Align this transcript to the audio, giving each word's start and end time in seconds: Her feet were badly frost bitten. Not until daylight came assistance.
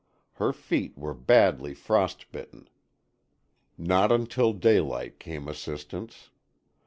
Her 0.33 0.51
feet 0.51 0.97
were 0.97 1.13
badly 1.13 1.75
frost 1.75 2.31
bitten. 2.31 2.67
Not 3.77 4.11
until 4.11 4.51
daylight 4.51 5.19
came 5.19 5.47
assistance. 5.47 6.31